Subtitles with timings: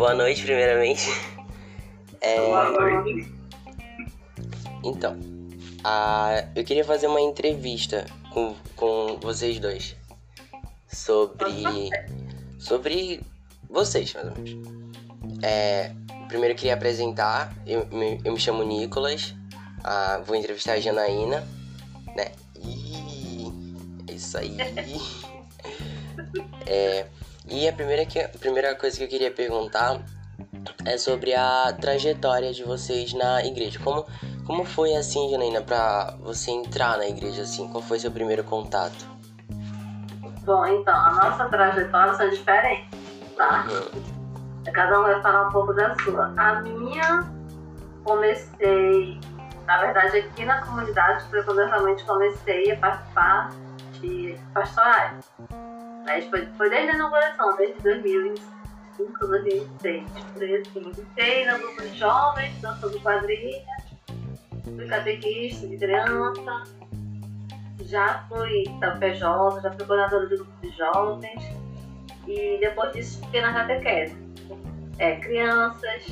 [0.00, 1.10] boa noite, primeiramente.
[2.22, 2.40] É...
[2.40, 3.30] Boa noite.
[4.82, 5.14] Então,
[5.84, 6.42] a...
[6.56, 9.94] eu queria fazer uma entrevista com, com vocês dois
[10.90, 11.90] sobre.
[12.58, 13.20] sobre
[13.68, 14.68] vocês, mais ou menos.
[15.42, 15.92] É...
[16.28, 19.34] Primeiro eu queria apresentar, eu, me- eu me chamo Nicolas,
[19.84, 21.46] ah, vou entrevistar a Janaína,
[22.16, 22.32] né?
[22.56, 23.52] Ih,
[24.08, 24.56] é isso aí.
[26.66, 27.06] É,
[27.50, 30.00] e a primeira, que, a primeira coisa que eu queria perguntar
[30.86, 33.78] é sobre a trajetória de vocês na igreja.
[33.82, 34.06] Como,
[34.46, 37.68] como foi assim, Janaína, pra você entrar na igreja assim?
[37.68, 39.08] Qual foi seu primeiro contato?
[40.44, 42.88] Bom, então, a nossa trajetória são diferentes,
[43.36, 43.66] tá?
[44.72, 46.32] Cada um vai falar um pouco da sua.
[46.36, 47.24] A minha,
[48.04, 49.20] comecei,
[49.66, 53.50] na verdade, aqui na comunidade, foi quando eu realmente comecei a participar
[54.00, 55.30] de pastorais.
[56.10, 60.10] Mas foi, foi desde a inauguração, desde 2005, 2006.
[60.32, 63.64] Por aí assim, Comecei no grupo de jovens, dançando quadrilha,
[64.64, 66.64] fui catequista de criança,
[67.84, 68.64] já fui
[68.98, 71.44] PJ, já fui coordenadora de grupo de jovens
[72.26, 74.16] e depois disso fiquei na catequese.
[74.98, 76.06] É, crianças,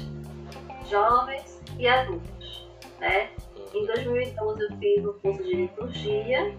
[0.89, 2.69] jovens e adultos,
[3.01, 3.31] né?
[3.75, 6.55] Em 2012 eu fiz o curso de liturgia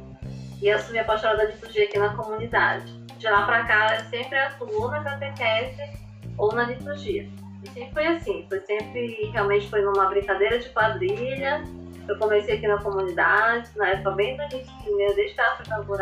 [0.62, 2.99] e assumi a pastoral da liturgia aqui na comunidade.
[3.20, 5.92] De lá pra cá sempre atuo na catequese
[6.38, 7.30] ou na liturgia.
[7.62, 11.62] E sempre foi assim, foi sempre, realmente foi numa brincadeira de quadrilha.
[12.08, 15.98] Eu comecei aqui na comunidade, na época bem do início, desde que ela foi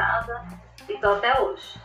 [0.87, 1.81] e tô até hoje.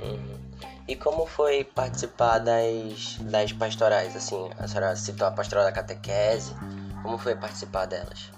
[0.00, 0.40] Uhum.
[0.88, 4.16] E como foi participar das, das pastorais?
[4.16, 6.54] Assim, a senhora citou a pastoral da catequese.
[7.02, 8.32] Como foi participar delas?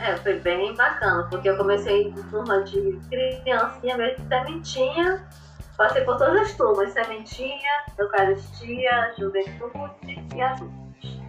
[0.00, 5.28] É, foi bem bacana, porque eu comecei em turma de criancinha mesmo, sementinha.
[5.76, 11.20] Passei por todas as turmas, sementinha, eucaristia, juventude e adultos.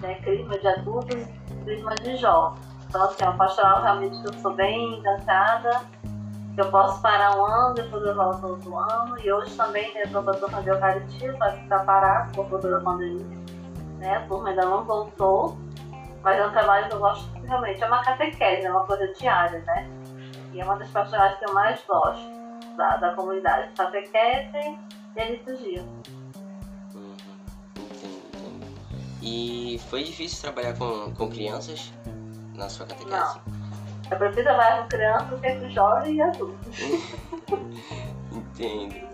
[0.00, 0.14] Né?
[0.22, 2.70] Crisma de adultos e crisma de jovens.
[2.88, 5.82] Então, assim, é uma pastoral realmente eu sou bem encantada.
[6.56, 9.18] Eu posso parar um ano, depois eu volto outro ano.
[9.20, 12.48] E hoje também né, estou com a turma de eucaristia, só que está parado por
[12.48, 13.38] conta da pandemia.
[13.98, 14.16] Né?
[14.16, 15.56] A turma ainda não voltou.
[16.22, 17.82] Mas é um trabalho que eu gosto realmente.
[17.82, 19.88] É uma catequese, é uma coisa diária, né?
[20.52, 22.28] E é uma das pastorais que eu mais gosto
[22.76, 23.72] da, da comunidade.
[23.74, 24.78] Catequese
[25.16, 25.82] e a liturgia.
[26.94, 27.14] Uhum.
[27.76, 28.66] Entendo, entendo.
[29.22, 31.92] E foi difícil trabalhar com, com crianças
[32.54, 33.10] na sua catequese?
[33.10, 33.60] Não.
[34.10, 36.78] Eu prefiro trabalhar com crianças do que com jovens e adultos.
[38.32, 39.08] Entendo.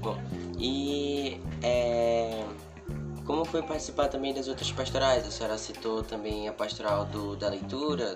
[0.00, 0.16] Bom,
[0.58, 2.44] e é,
[3.26, 5.26] como foi participar também das outras pastorais?
[5.26, 8.14] A senhora citou também a pastoral do, da leitura,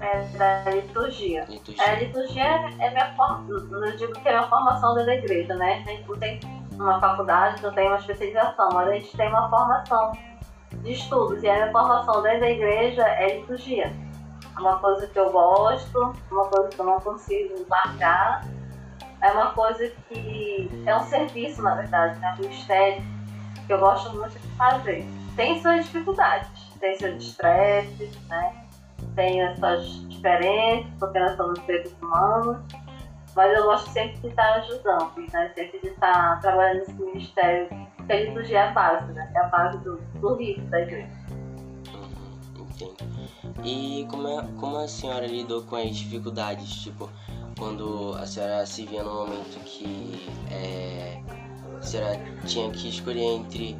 [0.00, 1.44] É, da liturgia.
[1.48, 1.84] liturgia.
[1.84, 5.82] A liturgia é minha formação, eu digo que é minha formação dentro da igreja, né?
[5.86, 6.40] A gente não tem
[6.72, 10.12] uma faculdade, não tem uma especialização, mas a gente tem uma formação
[10.82, 11.42] de estudos.
[11.42, 13.92] E a minha formação dentro da igreja é liturgia.
[14.56, 18.44] É uma coisa que eu gosto, uma coisa que eu não consigo largar.
[19.22, 22.34] É uma coisa que é um serviço, na verdade, né?
[22.38, 23.02] Um ministério
[23.72, 25.06] eu gosto muito de fazer.
[25.34, 26.48] Tem suas dificuldades,
[26.80, 28.66] tem seus estresses, né?
[29.14, 32.58] tem as suas diferenças, porque nós somos seres humanos,
[33.34, 35.52] mas eu gosto sempre de estar ajudando, né?
[35.54, 39.32] sempre de estar trabalhando nesse ministério, porque a liturgia é a base, né?
[39.34, 41.26] é a base do, do rito da igreja.
[42.58, 43.16] Entendo.
[43.64, 47.10] E como, é, como a senhora lidou com as dificuldades, tipo,
[47.58, 51.20] quando a senhora se via num momento que é,
[51.82, 53.76] senhora tinha que escolher entre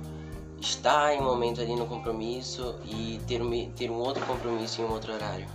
[0.60, 4.84] estar em um momento ali no compromisso e ter um, ter um outro compromisso em
[4.84, 5.46] um outro horário?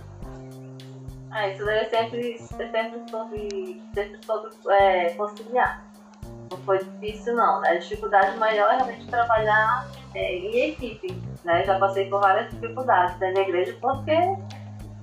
[1.30, 5.84] Ah, isso eu sempre, eu sempre soube, sempre soube é, conciliar.
[6.50, 7.70] Não foi difícil não, né?
[7.70, 11.64] A dificuldade maior é realmente trabalhar é, em equipe, né?
[11.64, 14.12] Já passei por várias dificuldades dentro da igreja porque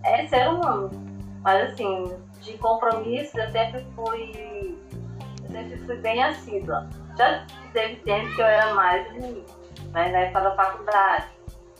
[0.04, 0.92] é ser humano.
[1.42, 4.78] Mas assim, de compromisso eu sempre fui.
[5.46, 6.88] Eu sempre fui bem assídua.
[7.20, 9.58] Já teve tempo que eu era mais no início,
[9.92, 10.10] né?
[10.10, 11.26] Na época da faculdade.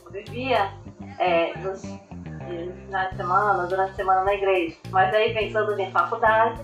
[0.04, 0.70] Eu vivia
[1.18, 4.76] é, nos no final de semana, durante a semana na igreja.
[4.90, 6.60] Mas aí vem dia em faculdade,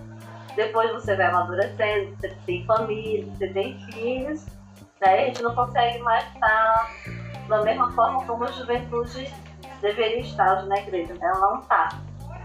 [0.55, 4.44] depois você vai amadurecendo, você tem família, você tem filhos,
[5.00, 6.90] daí a gente não consegue mais estar
[7.49, 9.32] da mesma forma como a juventude
[9.81, 11.20] deveria estar hoje na igreja, né?
[11.22, 11.88] Ela não está.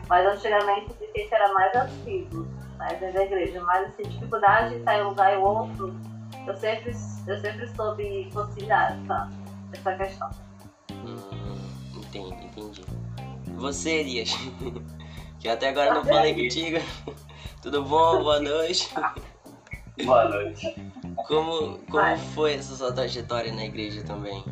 [0.07, 5.01] Mas antigamente gente era mais assíduo né, dentro da igreja, mas assim, dificuldade de em
[5.01, 5.95] um lugar e outro,
[6.47, 6.95] eu sempre,
[7.27, 9.29] eu sempre soube conciliar essa,
[9.73, 10.29] essa questão.
[10.91, 11.57] Hum,
[11.95, 12.85] entendi, entendi.
[13.55, 14.31] Você, Elias,
[15.39, 16.77] que até agora não falei contigo.
[17.61, 18.23] Tudo bom?
[18.23, 18.91] Boa noite.
[20.03, 20.75] Boa noite.
[21.27, 24.43] Como, como foi essa sua trajetória na igreja também?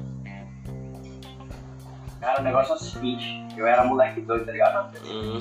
[2.20, 4.98] Cara, o negócio é o seguinte, eu era moleque doido, tá ligado?
[5.06, 5.40] Hum.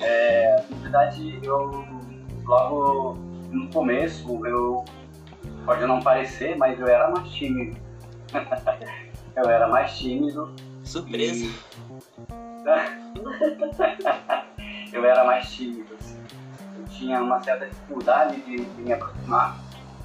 [0.00, 1.95] é, na verdade, eu
[2.46, 3.14] logo
[3.50, 4.84] no começo, eu
[5.64, 7.76] pode não parecer, mas eu era mais tímido.
[9.36, 10.54] eu era mais tímido.
[10.84, 11.44] Surpresa!
[11.44, 11.76] E...
[14.92, 16.20] eu era mais tímido, assim.
[16.78, 19.58] Eu tinha uma certa dificuldade de, de me aproximar,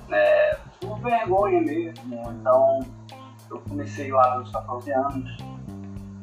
[0.08, 0.56] né?
[0.80, 2.22] Por vergonha mesmo.
[2.40, 2.80] Então,
[3.50, 5.38] eu comecei lá nos 14 anos,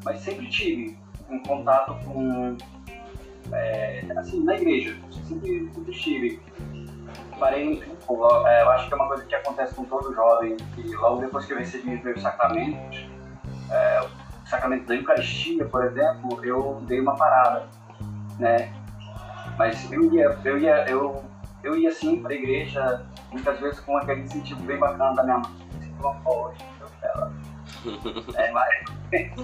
[0.04, 0.96] mas sempre tive
[1.30, 2.56] um contato com.
[3.52, 4.96] É, assim, na igreja,
[5.28, 6.42] sempre, sempre estive.
[7.38, 10.56] Parei no tempo, é, eu acho que é uma coisa que acontece com todo jovem,
[10.56, 13.06] que logo depois que eu recebi os meus sacramentos,
[13.70, 17.66] é, o sacramento da Eucaristia, por exemplo, eu dei uma parada,
[18.38, 18.72] né?
[19.56, 21.24] Mas eu ia, eu ia, eu,
[21.62, 25.38] eu ia sim para a igreja, muitas vezes com aquele sentido bem bacana da minha
[25.38, 25.94] mãe, assim,
[27.02, 27.32] ela.
[28.34, 28.68] É, mas,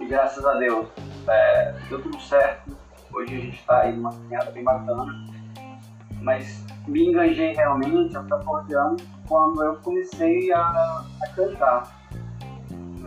[0.00, 0.88] e graças a Deus,
[1.28, 2.79] é, deu tudo certo.
[3.12, 5.26] Hoje a gente está aí numa caminhada bem bacana.
[6.20, 12.00] Mas me enganjei realmente aos 14 anos quando eu comecei a, a cantar.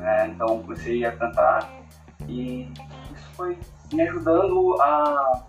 [0.02, 1.70] É, então comecei a cantar
[2.28, 2.72] e
[3.14, 3.58] isso foi
[3.94, 5.46] me ajudando a,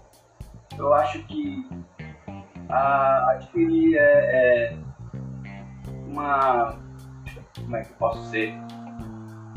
[0.79, 1.69] eu acho que,
[2.69, 4.79] a adquirir é, é,
[6.07, 6.77] uma
[7.57, 8.55] como é que eu posso ser.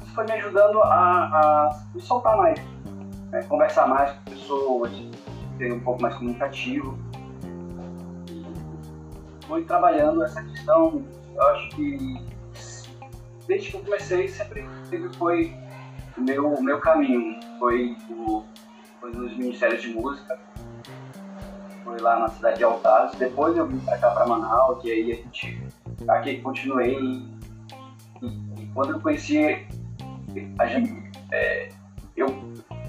[0.02, 2.60] Isso foi me ajudando a, a me soltar mais,
[3.32, 3.44] né?
[3.44, 4.92] conversar mais com pessoas,
[5.58, 6.98] ser um pouco mais comunicativo.
[8.30, 11.04] E fui trabalhando essa questão,
[11.36, 12.28] eu acho que
[13.48, 15.56] desde que eu comecei sempre, sempre foi
[16.18, 18.44] o meu, meu caminho, foi, o,
[19.00, 20.38] foi nos ministérios de música,
[21.84, 25.12] foi lá na cidade de Altazes, depois eu vim para cá para Manaus, e aí
[25.12, 25.64] a gente
[26.08, 26.98] aqui continuei
[28.22, 29.66] e, quando eu conheci
[30.60, 31.70] a gente, é,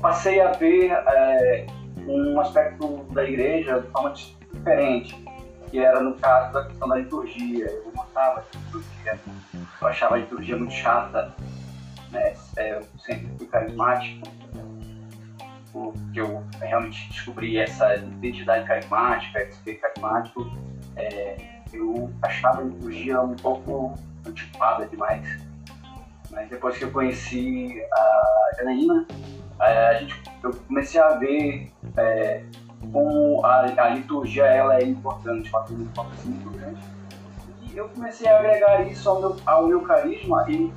[0.01, 1.67] passei a ver é,
[2.07, 5.25] um aspecto da igreja de forma diferente,
[5.71, 7.67] que era no caso da questão da liturgia.
[7.67, 9.21] Eu gostava de liturgia,
[9.81, 11.35] eu achava a liturgia muito chata,
[12.11, 12.35] né?
[12.57, 14.29] É, eu sempre fui carismático,
[15.73, 20.51] porque eu realmente descobri essa identidade carismática, esse ser carismático.
[20.97, 21.37] É,
[21.73, 23.95] eu achava a liturgia um pouco
[24.27, 25.47] antiquada demais.
[26.31, 29.07] Mas depois que eu conheci a Janaína,
[29.61, 32.45] a gente, eu comecei a ver é,
[32.93, 36.81] como a, a, liturgia ela é importante, uma importância muito grande.
[37.63, 40.73] E eu comecei a agregar isso ao meu, ao meu carisma e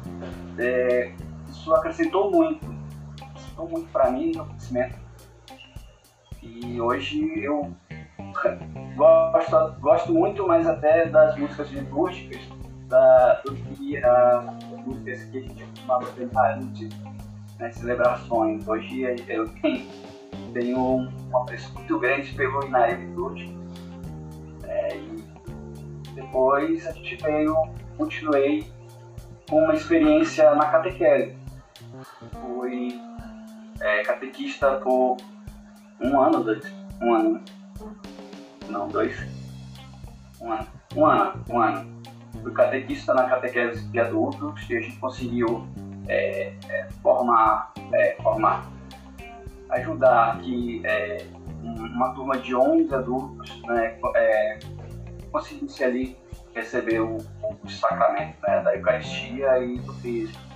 [0.57, 1.13] é,
[1.49, 2.65] isso acrescentou muito,
[3.21, 4.99] acrescentou muito para mim no conhecimento.
[6.41, 7.71] E hoje eu
[8.95, 12.41] gosto, gosto muito mais até das músicas litúrgicas
[12.87, 14.41] da, do que a
[14.85, 16.89] músicas que a gente costumava cantar antes
[17.61, 18.67] nas celebrações.
[18.67, 19.47] Hoje eu
[20.53, 23.55] tenho, um apreço muito grande pelo Inário Virtude.
[24.63, 24.99] É,
[26.15, 27.55] depois a gente veio,
[27.97, 28.65] continuei
[29.47, 31.37] com uma experiência na catequese.
[32.41, 32.99] Fui
[33.79, 35.17] é, catequista por
[36.01, 36.63] um ano, dois.
[36.99, 37.41] Um ano, né?
[38.69, 39.15] Não, dois.
[40.41, 40.67] Um ano.
[40.95, 42.01] Um ano, um ano
[42.41, 45.67] fui catequista na catequese de adultos e a gente conseguiu
[46.11, 48.69] é, é, formar, é, formar,
[49.69, 51.25] ajudar que é,
[51.63, 54.59] uma turma de 11 adultos né, é,
[55.31, 56.17] conseguisse ali
[56.53, 60.51] receber o, o sacramento né, da Eucaristia e do Cristo.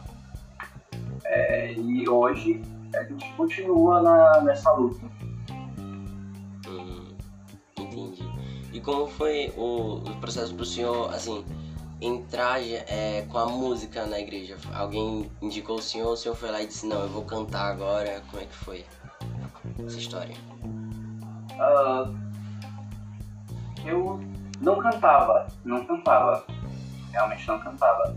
[1.78, 2.62] E hoje
[2.94, 5.06] a gente continua na, nessa luta.
[6.68, 7.16] Hum,
[7.80, 8.24] entendi.
[8.74, 11.46] E como foi o, o processo para o senhor, assim,
[12.02, 14.58] entrar é, com a música na igreja?
[14.74, 18.22] Alguém indicou o senhor, o senhor foi lá e disse, não, eu vou cantar agora.
[18.30, 18.86] Como é que foi
[19.86, 20.36] essa história?
[21.54, 22.16] Uh,
[23.86, 24.20] eu
[24.62, 26.46] não cantava, não cantava.
[27.12, 28.16] Realmente não cantava.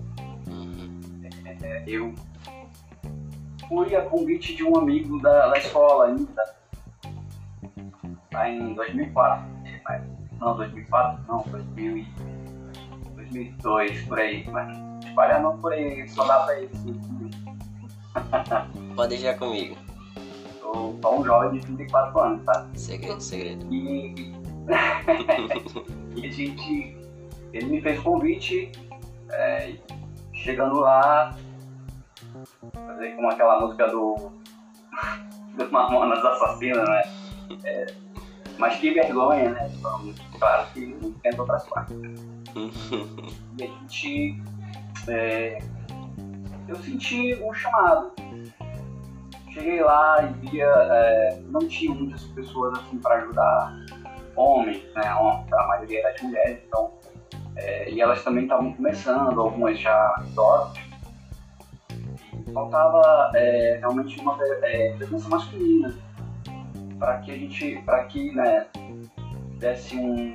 [0.48, 1.00] Uhum.
[1.62, 2.14] É, eu
[3.68, 6.54] fui a convite de um amigo da, da escola ainda,
[8.32, 9.58] lá em 2004.
[10.40, 12.06] Não, 2004, não, 2000
[13.30, 14.48] 2002, por aí.
[14.50, 16.84] Mas espalhando por aí, só dá pra isso.
[18.96, 19.76] Pode deixar comigo.
[20.60, 22.66] Sou só um jovem de 34 anos, tá?
[22.74, 23.66] Segredo, segredo.
[23.72, 24.34] E,
[26.16, 26.96] e a gente.
[27.52, 28.70] Ele me fez convite,
[29.30, 29.74] é,
[30.34, 31.34] chegando lá,
[32.74, 34.32] fazer como aquela música do.
[35.56, 37.02] dos Mamonas Assassinas, né?
[37.64, 37.86] É,
[38.58, 39.70] Mas que vergonha, né?
[40.38, 41.96] Claro que não tem outras partes.
[43.58, 44.42] e a gente.
[45.06, 45.58] É,
[46.66, 48.12] eu senti um chamado.
[49.52, 50.66] Cheguei lá e via.
[50.66, 53.76] É, não tinha muitas pessoas assim para ajudar
[54.34, 55.06] homens, né?
[55.06, 56.92] A maioria era de mulheres, então.
[57.56, 60.78] É, e elas também estavam começando, algumas já idosas.
[62.52, 66.07] Faltava é, realmente uma é, presença masculina
[66.98, 68.66] para que a gente, para que, né,
[69.58, 70.34] desse um,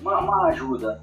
[0.00, 1.00] uma, uma ajuda.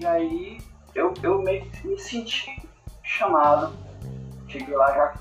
[0.00, 0.58] E aí
[0.94, 2.68] eu, eu meio que me senti
[3.02, 3.72] chamado,
[4.48, 5.14] cheguei lá já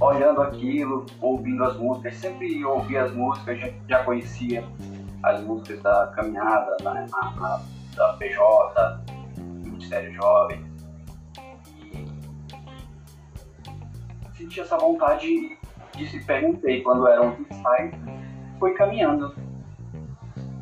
[0.00, 4.64] olhando aquilo, ouvindo as músicas, sempre ouvi as músicas, já, já conhecia
[5.22, 7.62] as músicas da caminhada, né, na, na,
[7.94, 9.04] da PJ,
[9.36, 10.64] do Ministério Jovem.
[14.32, 15.56] E senti essa vontade
[15.98, 17.92] e se perguntei quando era um freestyle,
[18.58, 19.34] foi caminhando.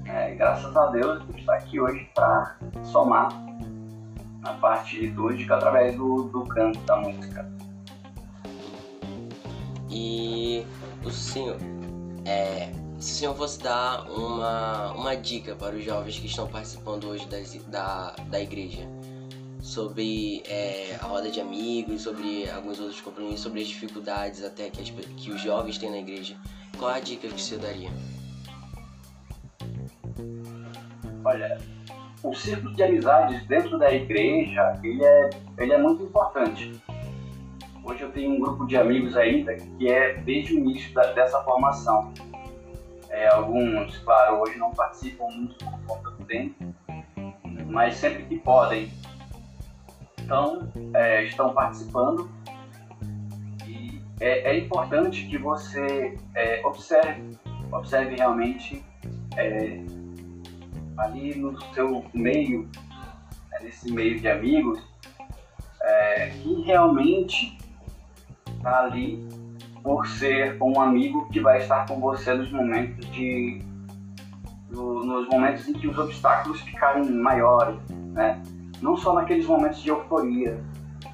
[0.07, 3.29] É, graças a Deus, está aqui hoje para somar
[4.41, 7.51] na parte litúrgica através do, do canto da música.
[9.89, 10.67] E
[11.05, 11.57] o senhor,
[12.25, 17.09] é, se o senhor fosse dar uma, uma dica para os jovens que estão participando
[17.09, 18.89] hoje das, da, da igreja,
[19.63, 24.83] sobre é, a roda de amigos, sobre alguns outros compromissos, sobre as dificuldades até que,
[24.83, 26.37] as, que os jovens têm na igreja.
[26.77, 27.91] Qual a dica que você daria?
[31.25, 31.59] Olha,
[32.25, 36.73] o círculo de amizades dentro da igreja, ele é, ele é muito importante.
[37.85, 41.41] Hoje eu tenho um grupo de amigos ainda que é desde o início da, dessa
[41.45, 42.13] formação.
[43.11, 46.75] É, alguns, claro, hoje não participam muito por conta do tempo,
[47.67, 48.91] mas sempre que podem,
[50.23, 52.31] estão, é, estão participando.
[53.67, 57.39] E é, é importante que você é, observe,
[57.71, 58.85] observe realmente
[59.37, 59.85] é,
[60.99, 62.69] ali no seu meio,
[63.51, 64.81] né, nesse meio de amigos,
[65.83, 67.59] é, que realmente
[68.57, 69.27] está ali
[69.83, 73.61] por ser um amigo que vai estar com você nos momentos de
[74.71, 78.41] nos momentos em que os obstáculos ficarem maiores, né?
[78.83, 80.61] Não só naqueles momentos de euforia.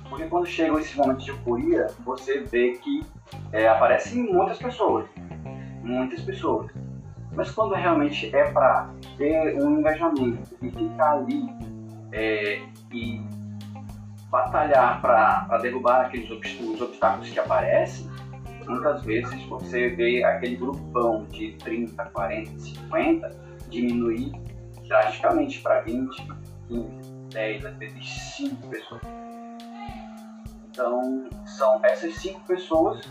[0.08, 3.04] Porque quando chegam esses momentos de euforia, você vê que
[3.52, 5.06] é, aparecem muitas pessoas.
[5.82, 6.70] Muitas pessoas.
[7.32, 11.46] Mas quando realmente é para ter um engajamento e ficar ali
[12.10, 13.22] é, e
[14.30, 18.10] batalhar para derrubar aqueles os obstáculos que aparecem,
[18.66, 23.30] muitas vezes você vê aquele grupão de 30, 40, 50
[23.68, 24.32] diminuir
[24.86, 26.26] drasticamente para 20,
[26.68, 27.07] 15,
[27.38, 29.00] 10, às vezes 5 pessoas.
[30.68, 33.08] Então, são essas 5 pessoas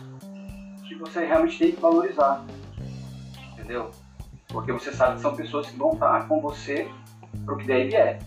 [0.86, 2.46] que você realmente tem que valorizar.
[3.54, 3.90] Entendeu?
[4.50, 6.90] Porque você sabe que são pessoas que vão estar com você
[7.46, 8.20] para o que der e vier.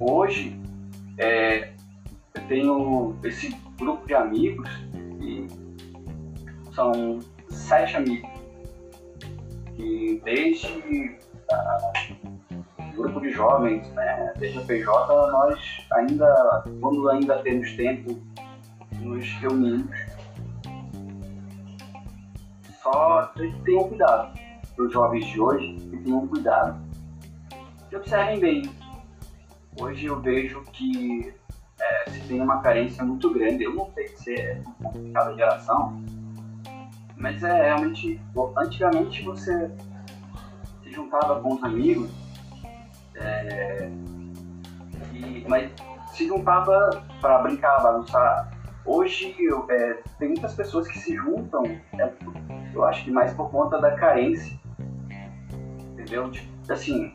[0.00, 0.58] Hoje,
[1.18, 1.74] é,
[2.34, 4.70] eu tenho esse grupo de amigos
[5.20, 5.46] e
[6.72, 7.18] são
[7.50, 8.30] sete amigos.
[9.76, 11.18] E desde
[12.98, 15.58] grupo de jovens, né, PJ, nós
[15.92, 18.20] ainda, quando ainda temos tempo,
[19.00, 19.96] nos reunimos.
[22.82, 23.32] Só
[23.64, 24.38] tenham cuidado,
[24.74, 26.80] para os jovens de hoje, tenham cuidado.
[27.90, 28.70] E observem bem.
[29.80, 31.32] Hoje eu vejo que
[31.80, 36.02] é, se tem uma carência muito grande, eu não sei se é por cada geração,
[37.16, 38.20] mas é realmente,
[38.56, 39.70] antigamente você
[40.82, 42.27] se juntava com os amigos
[43.20, 43.90] é,
[45.12, 45.70] e, mas
[46.12, 48.50] se juntava para brincar, bagunçar.
[48.84, 51.62] Hoje eu, é, tem muitas pessoas que se juntam,
[51.98, 52.12] é,
[52.74, 54.58] eu acho que mais por conta da carência.
[55.92, 56.30] Entendeu?
[56.30, 57.14] Tipo, assim,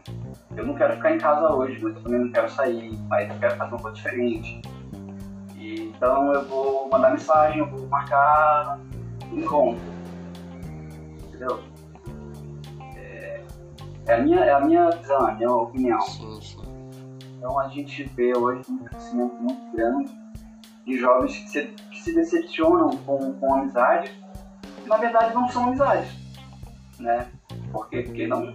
[0.55, 3.57] eu não quero ficar em casa hoje, mas também não quero sair, mas eu quero
[3.57, 4.61] fazer uma coisa diferente.
[5.55, 8.79] E, então eu vou mandar mensagem, eu vou marcar
[9.31, 9.81] um encontro.
[11.27, 11.72] Entendeu?
[14.05, 16.01] É a minha, é a minha visão, é a minha opinião.
[16.01, 16.61] Sim, sim.
[17.37, 20.11] Então a gente vê hoje um crescimento muito grande
[20.85, 24.11] de jovens que se, que se decepcionam com, com amizades
[24.81, 26.11] que na verdade não são amizades.
[26.99, 27.27] Né?
[27.71, 28.03] Por quê?
[28.03, 28.53] Porque não,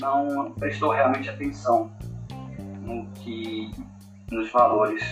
[0.00, 1.90] não prestou realmente atenção
[2.82, 3.70] no que,
[4.30, 5.02] nos valores.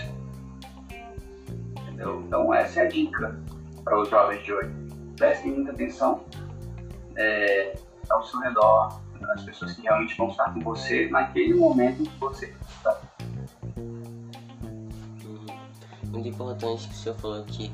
[1.81, 2.21] Entendeu?
[2.21, 3.39] Então essa é a dica
[3.83, 4.71] para os jovens de hoje.
[5.17, 6.23] Prestem muita atenção
[7.15, 7.75] é,
[8.09, 9.01] ao seu redor,
[9.33, 12.99] as pessoas que realmente vão estar com você naquele momento que você está.
[16.09, 17.71] Muito importante que o senhor falou que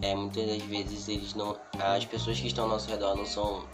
[0.00, 1.56] é, muitas das vezes eles não.
[1.78, 3.64] As pessoas que estão ao nosso redor não são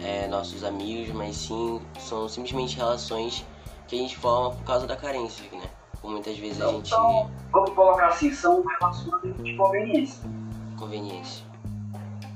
[0.00, 3.44] é, nossos amigos, mas sim são simplesmente relações
[3.86, 5.68] que a gente forma por causa da carência, né?
[6.00, 6.88] Por muitas vezes a gente.
[6.88, 10.30] Então, vamos colocar assim, são relações de conveniência.
[10.78, 11.44] Conveniência.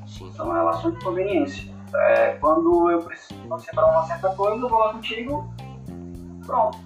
[0.06, 0.32] Sim.
[0.32, 1.71] São relações de conveniência.
[1.94, 3.40] É, quando eu preciso
[3.74, 5.52] para uma certa coisa, eu vou lá contigo,
[6.46, 6.78] pronto,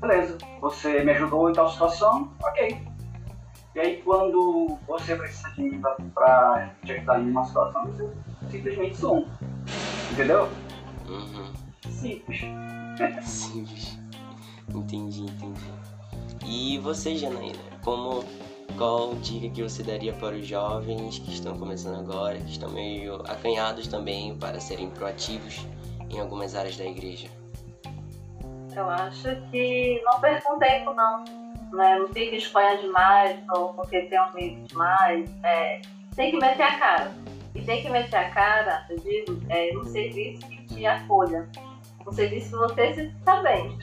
[0.00, 0.38] beleza.
[0.60, 2.86] Você me ajudou em tal situação, ok.
[3.74, 5.82] E aí quando você precisa de mim
[6.14, 8.08] para te ajudar em uma situação, você
[8.50, 9.26] simplesmente suma.
[10.12, 10.48] Entendeu?
[11.08, 11.52] Uhum.
[11.90, 12.40] Simples.
[13.22, 13.98] Simples.
[14.74, 15.72] Entendi, entendi.
[16.44, 18.24] E você, Janaína, como
[18.76, 23.16] qual dica que você daria para os jovens que estão começando agora, que estão meio
[23.22, 25.66] acanhados também para serem proativos
[26.10, 27.28] em algumas áreas da igreja?
[28.74, 31.24] Eu acho que não percam tempo, não.
[31.72, 31.98] Né?
[31.98, 35.30] Não fique espanha demais ou porque tem um medo demais.
[35.42, 35.80] É,
[36.14, 37.12] tem que meter a cara.
[37.54, 41.48] E tem que meter a cara, eu digo, é, no serviço que te acolha.
[42.04, 43.78] No serviço que você se está bem.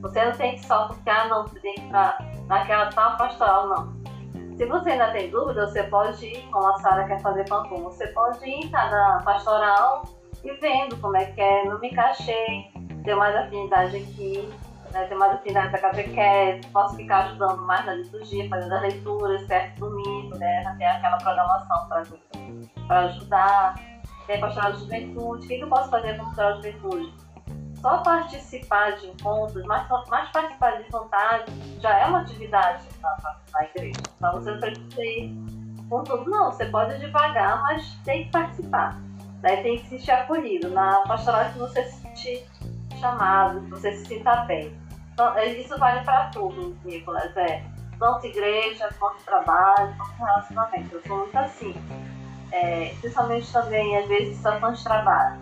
[0.00, 3.68] Você não tem que só porque, ah, não, você tem que estar naquela tal pastoral,
[3.68, 3.99] não.
[4.60, 8.08] Se você ainda tem dúvida, você pode ir, como a Sara quer fazer Cancún, você
[8.08, 10.04] pode ir, estar na pastoral
[10.44, 12.70] e vendo como é que é, não me encaixei,
[13.02, 14.52] ter mais afinidade aqui,
[14.92, 19.80] né, mais afinidade da catequese, posso ficar ajudando mais na liturgia, fazendo as leituras, certo
[19.80, 21.88] domingo, né, ter aquela programação
[22.86, 23.74] para ajudar.
[24.26, 27.29] Tem pastoral de juventude, o que, que eu posso fazer com pastoral de juventude?
[27.80, 33.16] Só participar de encontros, mais, mais participar de vontade, já é uma atividade na,
[33.52, 34.00] na igreja.
[34.16, 35.34] Então você não precisa ir
[35.88, 36.52] com tudo, não.
[36.52, 39.00] Você pode devagar, mas tem que participar.
[39.40, 40.68] Daí tem que se sentir acolhido.
[40.70, 42.46] Na pastoral que você se sentir
[43.00, 44.78] chamado, que você se sinta bem.
[45.14, 47.34] Então, é, isso vale para tudo, Nicolas.
[47.36, 47.64] É,
[47.98, 50.94] tanto igreja, quanto trabalho, quanto relacionamento.
[50.94, 51.74] Eu sou muito assim.
[52.52, 55.40] É, principalmente também, às vezes, situações de trabalho.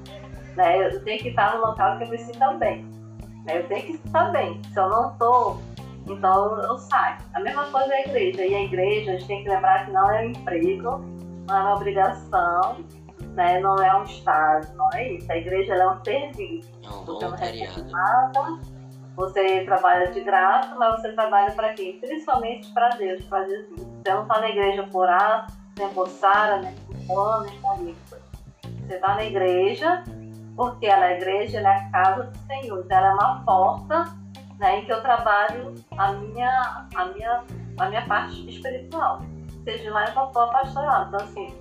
[0.59, 0.89] Né?
[0.89, 2.85] Eu tenho que estar no local que eu me sinta bem.
[3.47, 3.59] Né?
[3.61, 4.61] Eu tenho que estar bem.
[4.73, 5.61] Se eu não estou,
[6.05, 7.17] então eu saio.
[7.33, 8.45] A mesma coisa é a igreja.
[8.45, 11.05] E a igreja, a gente tem que lembrar que não é um emprego,
[11.47, 12.85] não é uma obrigação,
[13.35, 13.61] né?
[13.61, 15.31] não é um estágio, não é isso.
[15.31, 16.69] A igreja é um serviço.
[16.83, 18.59] É um Você não recebe nada,
[19.15, 22.01] você trabalha de graça, mas você trabalha para quem?
[22.01, 23.81] Principalmente para Deus, para Jesus.
[23.81, 25.47] Você não está na igreja por A,
[25.79, 28.25] nem por Sara, nem por Fulano, nem por Nicolas.
[28.89, 30.03] Você está na igreja
[30.59, 32.85] porque ela é a igreja, ela é a casa do Senhor.
[32.85, 34.05] Então, ela é uma porta
[34.59, 37.45] né, em que eu trabalho a minha, a minha,
[37.79, 39.21] a minha parte espiritual.
[39.63, 41.07] Seja lá em qual pastoral.
[41.07, 41.55] Então, assim,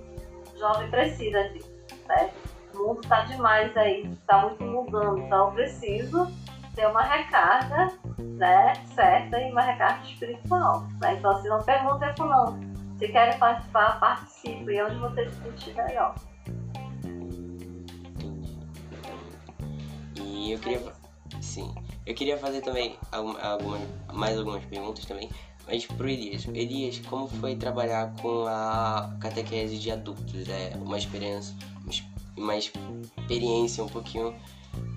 [0.58, 1.70] jovem precisa disso.
[2.08, 2.28] Né?
[2.74, 5.20] O mundo está demais aí, está muito mudando.
[5.20, 6.28] Então, eu preciso
[6.74, 10.88] ter uma recarga né, certa e uma recarga espiritual.
[11.00, 11.14] Né?
[11.14, 12.58] Então, assim, não pergunte é não.
[12.98, 16.16] Se querem participar, participem onde você se sentir melhor.
[20.46, 20.92] Eu queria.
[21.40, 21.74] Sim.
[22.06, 23.78] Eu queria fazer também alguma, alguma-
[24.12, 25.28] mais algumas perguntas também.
[25.66, 26.46] Mas pro Elias.
[26.54, 30.48] Elias, como foi trabalhar com a catequese de adultos?
[30.48, 31.54] É uma experiência.
[31.84, 32.04] uma ex-
[32.36, 34.32] Uma experiência um pouquinho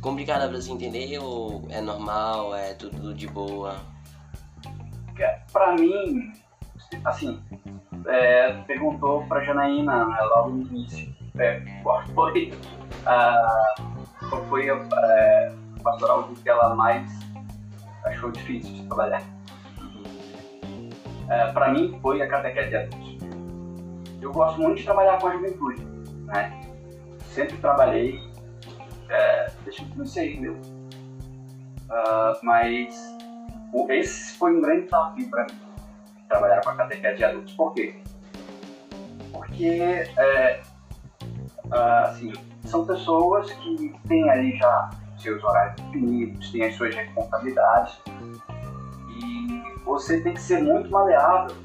[0.02, 3.80] complicada pra você entender ou é normal, é tudo de boa?
[5.52, 6.32] Pra mim,
[7.04, 7.40] assim,
[8.08, 12.54] é, perguntou pra Janaína né, logo no início é, qual foi
[13.06, 13.76] a,
[14.32, 15.52] qual foi a, é,
[15.84, 17.12] pastoral que ela mais
[18.06, 19.22] achou difícil de trabalhar.
[21.30, 23.18] É, pra mim foi a catequese adultos.
[24.22, 25.84] Eu gosto muito de trabalhar com a juventude,
[26.26, 26.62] né?
[27.26, 28.20] Sempre trabalhei,
[29.10, 30.60] é, desde que comecei, entendeu?
[31.90, 33.18] Ah, mas
[33.90, 35.60] esse foi um grande desafio para mim,
[36.30, 37.54] trabalhar com a catequese de adultos.
[37.54, 37.96] Por quê?
[39.32, 40.62] Porque, é,
[41.72, 42.34] assim,
[42.66, 48.02] são pessoas que têm ali já seus horários definidos, têm as suas responsabilidades,
[49.10, 51.56] e você tem que ser muito maleável,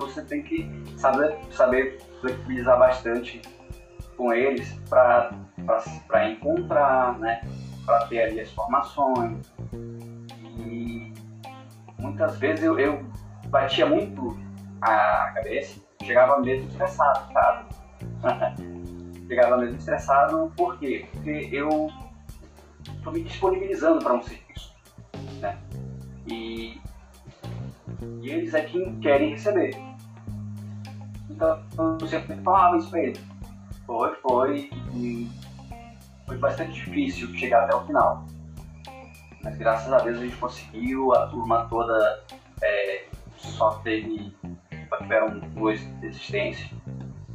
[0.00, 3.40] você tem que saber, saber flexibilizar bastante
[4.16, 7.40] com eles para encontrar, né,
[7.86, 9.52] para ter ali as formações,
[10.58, 11.12] e
[11.98, 13.04] muitas vezes eu, eu
[13.46, 14.36] batia muito
[14.82, 18.68] a cabeça, chegava mesmo estressado, sabe?
[19.28, 21.06] chegava mesmo estressado, por quê?
[21.12, 21.90] Porque eu
[22.96, 24.74] estou me disponibilizando para um serviço,
[25.40, 25.58] né?
[26.26, 26.80] E,
[28.22, 29.76] e eles é quem querem receber.
[31.30, 31.62] Então
[32.00, 33.20] eu sempre falava isso para eles.
[33.86, 35.30] Foi, foi, e
[36.26, 38.26] foi bastante difícil chegar até o final.
[39.42, 42.24] Mas graças a Deus a gente conseguiu, a turma toda
[42.62, 44.34] é, só teve,
[44.98, 46.70] tiveram duas desistências.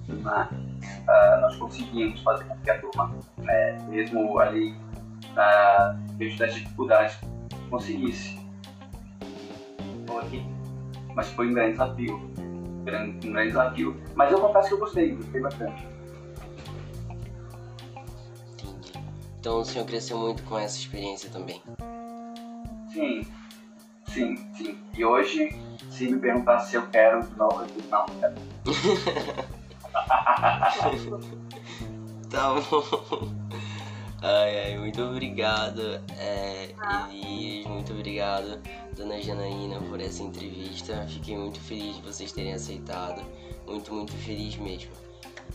[0.10, 4.76] Uh, nós conseguimos fazer com que a turma, né, mesmo ali
[5.36, 7.18] na uh, das dificuldades,
[7.70, 8.40] conseguisse.
[10.08, 10.46] Foi,
[11.16, 12.16] mas foi um grande desafio.
[12.38, 14.02] Um grande, um grande desafio.
[14.16, 15.88] Mas eu confesso que eu gostei, gostei bastante.
[19.40, 21.62] Então o senhor cresceu muito com essa experiência também?
[22.94, 23.28] Sim,
[24.08, 24.78] sim, sim.
[24.96, 25.50] E hoje,
[25.90, 28.36] se me perguntar se eu quero de novo, eu digo não, quero.
[32.30, 32.84] tá bom.
[34.22, 36.74] Ai, ai, muito obrigado, é,
[37.12, 38.62] Elias, muito obrigado,
[38.96, 41.06] dona Janaína, por essa entrevista.
[41.10, 43.22] Fiquei muito feliz de vocês terem aceitado.
[43.68, 44.92] Muito, muito feliz mesmo.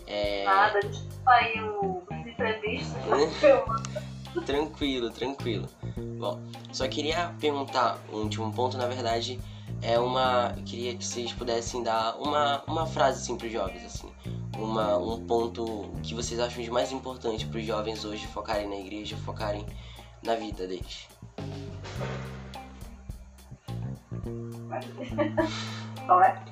[0.06, 0.44] É...
[0.44, 2.94] Nada, desculpa aí o imprevisto.
[4.44, 5.66] tranquilo, tranquilo.
[6.18, 9.40] Bom, só queria perguntar um último ponto, na verdade,
[9.82, 10.54] é uma.
[10.56, 14.08] Eu queria que vocês pudessem dar uma, uma frase assim os jovens, assim
[14.58, 18.76] uma, um ponto que vocês acham de mais importante para os jovens hoje focarem na
[18.76, 19.64] igreja, focarem
[20.24, 21.08] na vida deles?
[26.06, 26.44] Focar,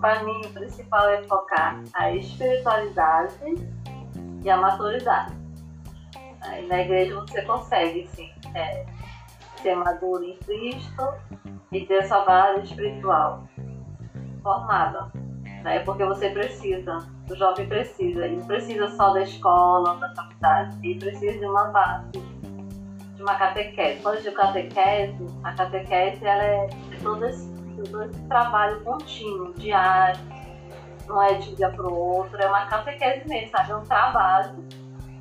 [0.00, 3.34] para mim, o principal é focar a espiritualidade
[4.42, 5.36] e a maturidade.
[6.40, 8.84] Aí na igreja você consegue, sim, é,
[9.62, 11.14] ser maduro em Cristo
[11.70, 13.48] e ter essa base espiritual
[14.42, 15.10] formada
[15.62, 15.80] né?
[15.80, 16.98] Porque você precisa,
[17.30, 21.64] o jovem precisa, ele não precisa só da escola, da faculdade, ele precisa de uma
[21.68, 22.10] base,
[23.14, 24.02] de uma catequese.
[24.02, 26.68] Quando eu digo catequese, a catequese ela é
[27.02, 30.20] todo esse, todo esse trabalho contínuo, diário,
[31.06, 33.70] não é de um dia para o outro, é uma catequese mesmo, sabe?
[33.70, 34.64] É um trabalho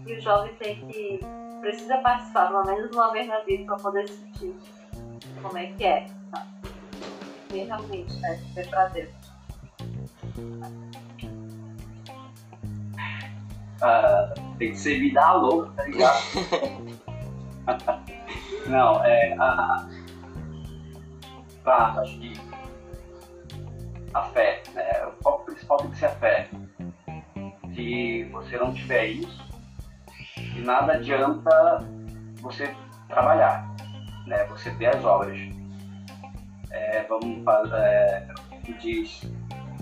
[0.06, 1.20] e o jovem tem que,
[1.62, 4.56] precisa participar pelo menos uma vez na vida para poder sentir
[5.42, 6.08] como é que é.
[6.32, 6.48] Tá?
[7.54, 8.40] E realmente, né?
[8.54, 9.10] Ser para Deus.
[13.82, 16.22] Uh, tem que ser vida louca, tá ligado?
[18.68, 19.34] Não, é.
[19.40, 19.90] A,
[21.64, 22.34] tá, acho que
[24.14, 25.08] a fé, né?
[25.08, 26.50] O foco principal tem que ser a fé.
[27.74, 29.51] Se você não tiver isso,
[30.54, 31.86] de nada adianta
[32.42, 32.74] você
[33.08, 33.70] trabalhar,
[34.28, 34.46] né?
[34.46, 35.38] Você ter as obras.
[36.72, 38.28] É, vamos fazer, é,
[38.80, 39.22] diz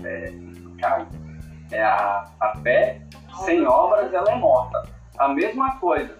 [0.04, 0.32] é,
[1.70, 3.00] é a, a fé
[3.44, 4.82] sem obras ela é morta.
[5.18, 6.16] A mesma coisa,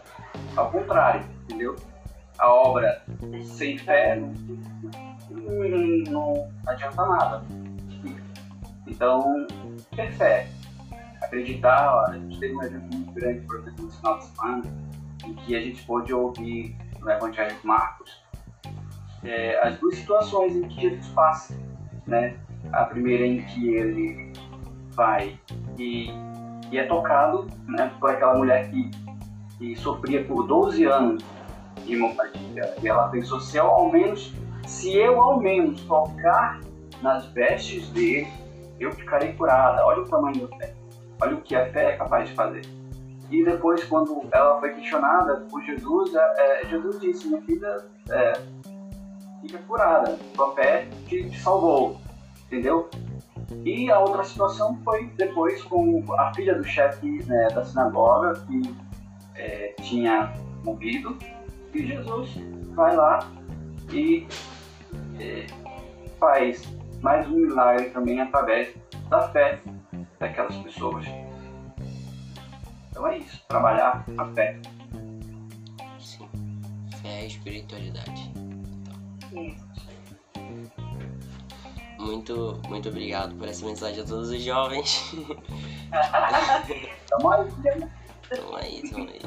[0.57, 1.77] ao contrário, entendeu?
[2.39, 3.03] A obra
[3.43, 4.33] sem fé não,
[6.11, 7.43] não adianta nada.
[8.87, 9.47] Então,
[9.95, 10.49] ter fé.
[11.31, 14.63] Acreditar, a gente teve um evento muito grande, por exemplo, no final de semana,
[15.25, 18.21] em que a gente pôde ouvir no Evangelho de Marcos
[19.23, 21.57] é, as duas situações em que Jesus passa,
[22.05, 22.37] né?
[22.73, 24.33] A primeira em que ele
[24.91, 25.39] vai
[25.79, 26.11] e,
[26.73, 28.91] e é tocado né, por aquela mulher que,
[29.57, 31.25] que sofria por 12 anos
[31.85, 32.75] de hemopatia.
[32.83, 34.35] E ela pensou, se eu ao menos,
[34.67, 36.59] se eu ao menos tocar
[37.01, 38.27] nas vestes dele,
[38.81, 39.87] eu ficarei curada.
[39.87, 40.80] Olha o tamanho da fé.
[41.21, 42.63] Olha o que a fé é capaz de fazer.
[43.31, 47.77] E depois, quando ela foi questionada por Jesus, é, Jesus disse, minha filha,
[48.11, 48.33] é,
[49.41, 52.01] fica curada, sua fé te, te salvou,
[52.47, 52.91] entendeu?
[53.65, 58.75] E a outra situação foi depois com a filha do chefe né, da sinagoga, que
[59.37, 60.33] é, tinha
[60.65, 61.17] morrido,
[61.73, 62.35] e Jesus
[62.75, 63.21] vai lá
[63.93, 64.27] e
[65.21, 65.47] é,
[66.19, 66.63] faz
[67.01, 68.75] mais um milagre também através
[69.09, 69.61] da fé
[70.21, 71.05] daquelas pessoas.
[72.91, 74.61] Então é isso, trabalhar a fé.
[75.99, 76.29] Sim,
[77.03, 78.31] fé e espiritualidade.
[78.37, 79.43] Então.
[79.43, 79.71] Isso
[82.01, 85.13] muito, muito obrigado por essa mensagem a todos os jovens.
[87.09, 87.45] tamo aí,
[88.29, 89.21] tamo aí, tamo aí.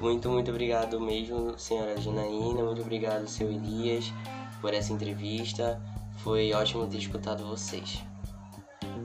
[0.00, 2.64] Muito, muito obrigado mesmo, senhora Janaína.
[2.64, 4.12] Muito obrigado, seu Elias,
[4.60, 5.80] por essa entrevista.
[6.18, 8.02] Foi ótimo ter escutado vocês.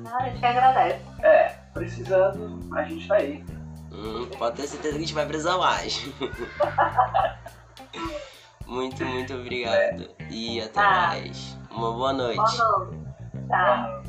[0.05, 0.99] Ah, a gente que agradece.
[1.21, 3.43] É, precisando, a gente tá aí.
[3.91, 6.05] Hum, pode ter certeza que a gente vai precisar mais.
[8.65, 10.09] muito, muito obrigado.
[10.19, 10.27] É.
[10.29, 11.07] E até ah.
[11.07, 11.57] mais.
[11.71, 12.37] Uma boa noite.
[12.37, 13.03] Boa noite.
[13.47, 14.02] Tá.